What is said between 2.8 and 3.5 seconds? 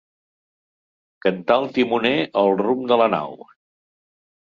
de la nau.